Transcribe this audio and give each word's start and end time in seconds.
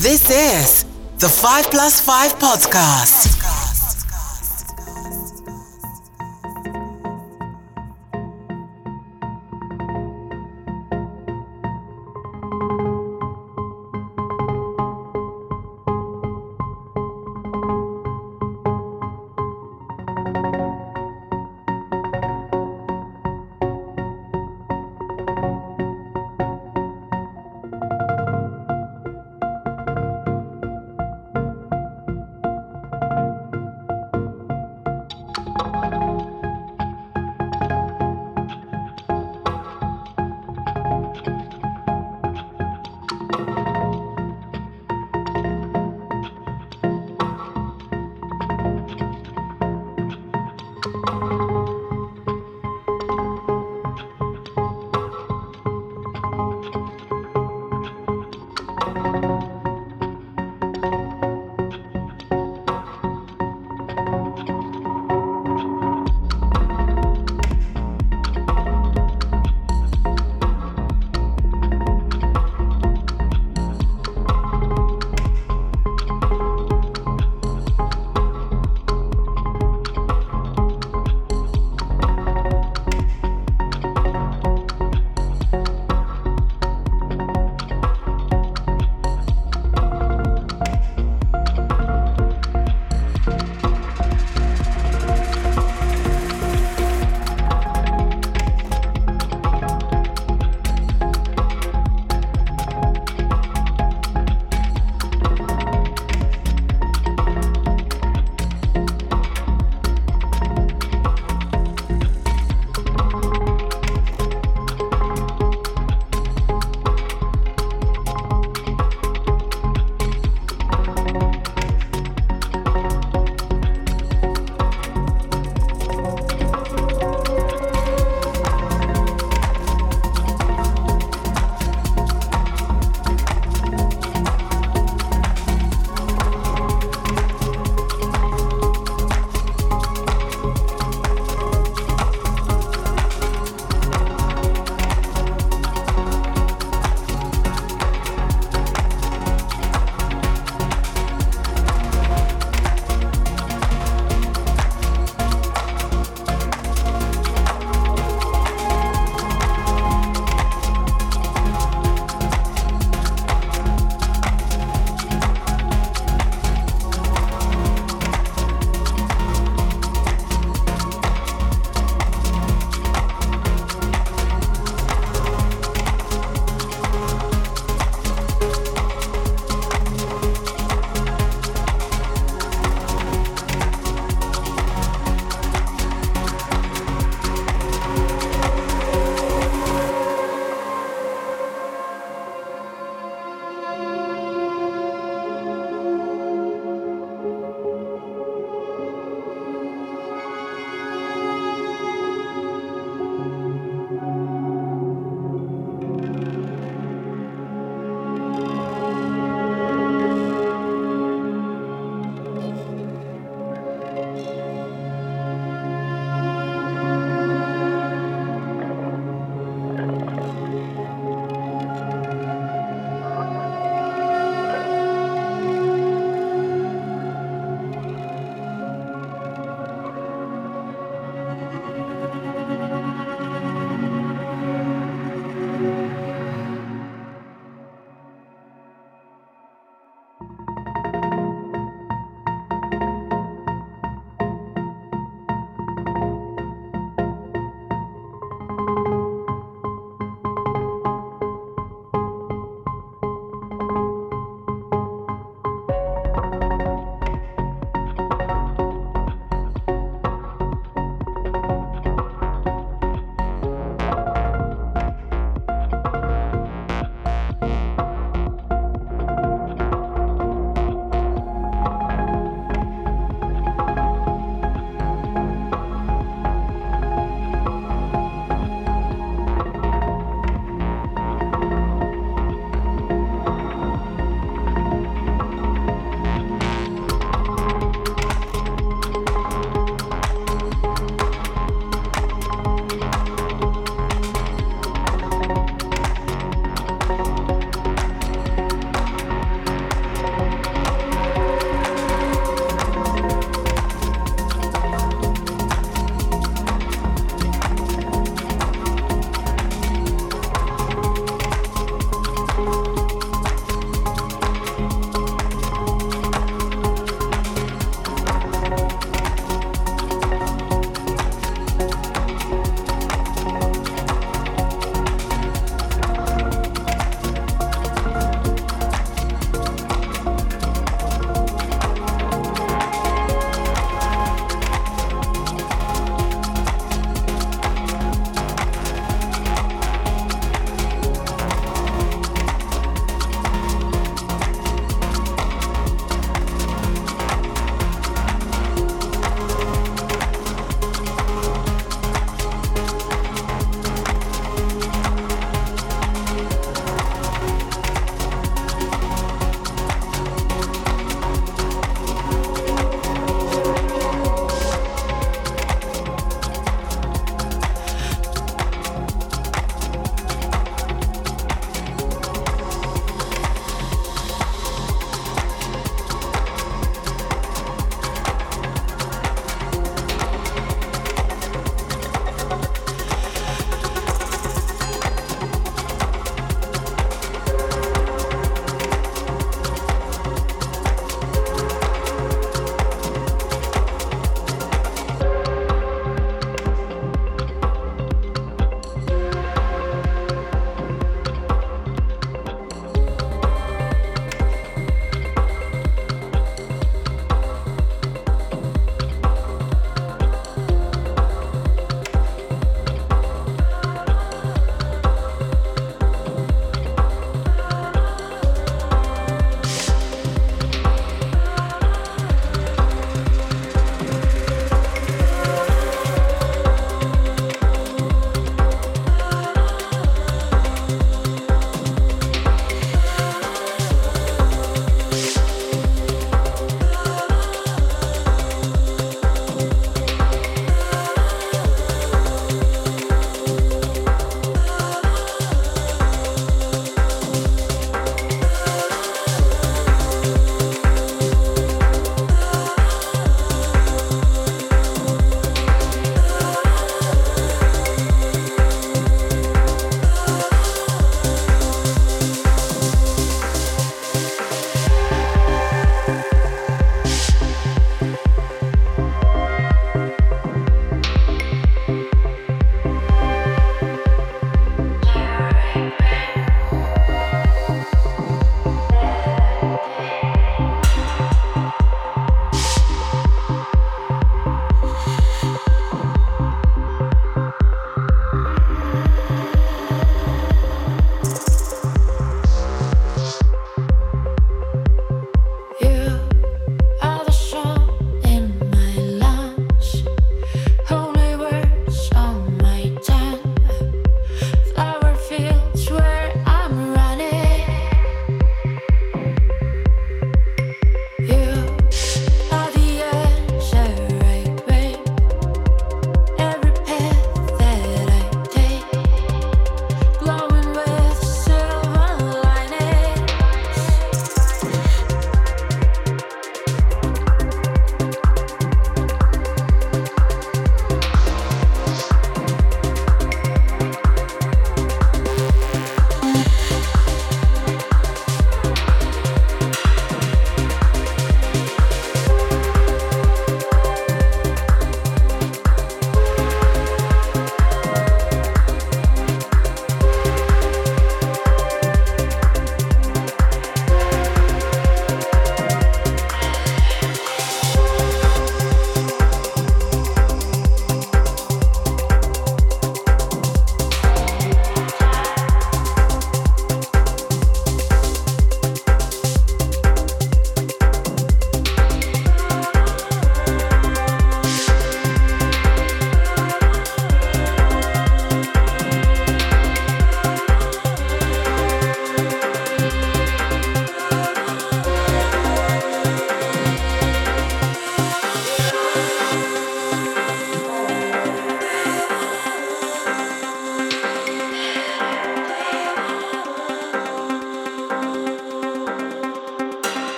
This 0.00 0.30
is 0.30 0.84
the 1.18 1.28
5 1.28 1.72
Plus 1.72 2.00
5 2.00 2.38
Podcast. 2.38 3.27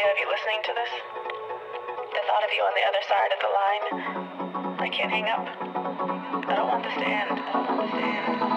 any 0.00 0.10
of 0.12 0.18
you 0.18 0.28
listening 0.30 0.62
to 0.64 0.72
this, 0.72 0.90
the 2.12 2.22
thought 2.26 2.44
of 2.44 2.50
you 2.56 2.62
on 2.62 2.72
the 2.74 2.84
other 2.88 3.02
side 3.08 3.32
of 3.32 3.40
the 3.44 3.50
line, 3.60 4.80
I 4.80 4.88
can't 4.88 5.10
hang 5.10 5.24
up. 5.24 5.46
I 6.48 6.54
don't 6.54 6.68
want 6.68 6.84
this 6.84 6.94
to 6.94 7.06
end. 7.06 7.30
I 7.32 7.52
don't 7.52 7.76
want 7.76 7.92
this 7.92 8.00
to 8.00 8.44
end. 8.44 8.49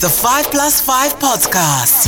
The 0.00 0.08
5 0.08 0.50
Plus 0.50 0.80
5 0.80 1.18
Podcast. 1.18 1.99